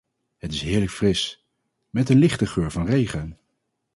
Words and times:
Het 0.37 0.51
is 0.51 0.61
heerlijk 0.61 0.91
fris, 0.91 1.45
met 1.89 2.09
een 2.09 2.17
lichte 2.17 2.45
geur 2.45 2.71
van 2.71 2.85
regen. 2.85 3.37